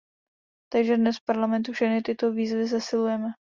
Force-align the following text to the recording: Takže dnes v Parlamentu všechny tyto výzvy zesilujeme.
Takže 0.73 0.97
dnes 0.97 1.17
v 1.21 1.25
Parlamentu 1.29 1.73
všechny 1.77 2.01
tyto 2.01 2.31
výzvy 2.33 2.65
zesilujeme. 2.67 3.29